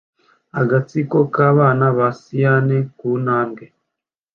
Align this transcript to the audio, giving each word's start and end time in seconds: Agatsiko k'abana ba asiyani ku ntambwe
Agatsiko 0.61 1.17
k'abana 1.33 1.85
ba 1.97 2.07
asiyani 2.13 2.77
ku 2.97 3.09
ntambwe 3.23 3.65